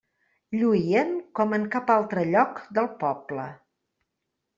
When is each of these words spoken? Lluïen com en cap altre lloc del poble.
Lluïen 0.59 1.11
com 1.39 1.53
en 1.57 1.67
cap 1.75 1.91
altre 1.97 2.23
lloc 2.31 2.61
del 2.79 2.89
poble. 3.05 3.47